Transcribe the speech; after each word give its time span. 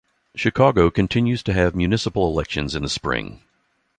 Chicago 0.35 0.89
continues 0.89 1.43
to 1.43 1.53
have 1.53 1.75
municipal 1.75 2.25
elections 2.27 2.73
in 2.73 2.81
the 2.81 2.89
spring. 2.89 3.39